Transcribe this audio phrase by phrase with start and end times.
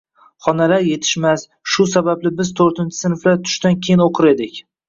[0.45, 1.43] Xonalar yetishmas,
[1.73, 4.61] shu sababli biz toʻrtinchi sinflar tushdan keyin oʻqir edik.